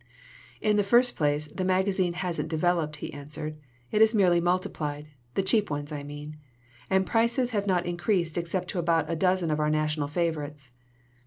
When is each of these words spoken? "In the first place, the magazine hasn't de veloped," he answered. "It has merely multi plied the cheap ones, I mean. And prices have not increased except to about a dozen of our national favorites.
"In 0.61 0.77
the 0.77 0.83
first 0.83 1.15
place, 1.15 1.45
the 1.47 1.63
magazine 1.63 2.13
hasn't 2.13 2.49
de 2.49 2.57
veloped," 2.57 2.95
he 2.95 3.13
answered. 3.13 3.57
"It 3.91 4.01
has 4.01 4.15
merely 4.15 4.41
multi 4.41 4.67
plied 4.67 5.09
the 5.35 5.43
cheap 5.43 5.69
ones, 5.69 5.91
I 5.91 6.01
mean. 6.01 6.37
And 6.89 7.05
prices 7.05 7.51
have 7.51 7.67
not 7.67 7.85
increased 7.85 8.35
except 8.35 8.69
to 8.69 8.79
about 8.79 9.07
a 9.11 9.15
dozen 9.15 9.51
of 9.51 9.59
our 9.59 9.69
national 9.69 10.07
favorites. 10.07 10.71